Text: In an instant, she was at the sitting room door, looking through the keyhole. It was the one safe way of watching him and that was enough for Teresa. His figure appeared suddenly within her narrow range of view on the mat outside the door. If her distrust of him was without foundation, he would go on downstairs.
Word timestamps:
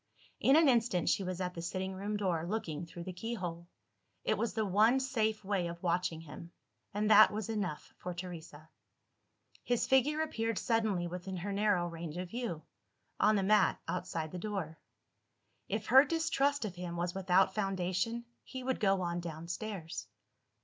In 0.39 0.55
an 0.55 0.67
instant, 0.67 1.09
she 1.09 1.23
was 1.23 1.39
at 1.39 1.53
the 1.53 1.61
sitting 1.61 1.93
room 1.93 2.17
door, 2.17 2.43
looking 2.47 2.87
through 2.87 3.03
the 3.03 3.13
keyhole. 3.13 3.67
It 4.23 4.35
was 4.35 4.55
the 4.55 4.65
one 4.65 4.99
safe 4.99 5.43
way 5.45 5.67
of 5.67 5.83
watching 5.83 6.21
him 6.21 6.51
and 6.91 7.11
that 7.11 7.29
was 7.31 7.49
enough 7.49 7.93
for 7.99 8.11
Teresa. 8.11 8.67
His 9.63 9.85
figure 9.85 10.21
appeared 10.21 10.57
suddenly 10.57 11.05
within 11.05 11.37
her 11.37 11.53
narrow 11.53 11.87
range 11.87 12.17
of 12.17 12.29
view 12.31 12.63
on 13.19 13.35
the 13.35 13.43
mat 13.43 13.79
outside 13.87 14.31
the 14.31 14.39
door. 14.39 14.79
If 15.67 15.85
her 15.85 16.03
distrust 16.03 16.65
of 16.65 16.73
him 16.73 16.95
was 16.97 17.13
without 17.13 17.53
foundation, 17.53 18.25
he 18.43 18.63
would 18.63 18.79
go 18.79 19.01
on 19.03 19.19
downstairs. 19.19 20.07